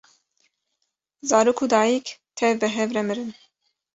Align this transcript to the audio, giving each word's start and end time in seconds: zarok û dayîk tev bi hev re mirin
zarok 1.29 1.59
û 1.63 1.65
dayîk 1.73 2.07
tev 2.37 2.53
bi 2.61 2.67
hev 2.75 2.89
re 2.95 3.01
mirin 3.07 3.31